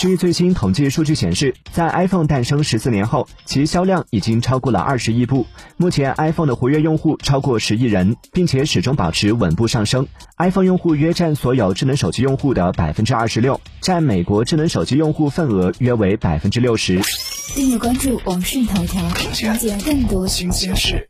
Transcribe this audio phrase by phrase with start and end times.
[0.00, 5.46] 据最新统计数据显示，在 iPhone 诞生十四年后，其销量已经超过了二十亿部。
[5.76, 10.06] 目前，iPhone 的活跃用户超过十亿人，并且始终保持稳步上升。
[10.38, 16.98] iPhone 用户约占所有智能手机用户的百分之二十六，占美国智能手机用户份额约为百分之六十。
[17.54, 21.06] 订阅关注网讯头条，了解更多新鲜事。